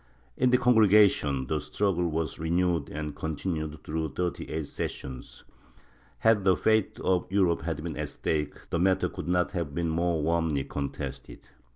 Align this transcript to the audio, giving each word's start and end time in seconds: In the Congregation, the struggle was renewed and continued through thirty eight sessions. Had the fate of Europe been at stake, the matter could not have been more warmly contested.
In 0.35 0.49
the 0.49 0.57
Congregation, 0.57 1.45
the 1.45 1.59
struggle 1.59 2.07
was 2.09 2.39
renewed 2.39 2.89
and 2.89 3.15
continued 3.15 3.83
through 3.83 4.13
thirty 4.15 4.49
eight 4.49 4.67
sessions. 4.67 5.43
Had 6.17 6.43
the 6.43 6.55
fate 6.55 6.99
of 7.03 7.31
Europe 7.31 7.61
been 7.83 7.95
at 7.95 8.09
stake, 8.09 8.67
the 8.71 8.79
matter 8.79 9.07
could 9.09 9.27
not 9.27 9.51
have 9.51 9.75
been 9.75 9.89
more 9.89 10.23
warmly 10.23 10.63
contested. 10.63 11.41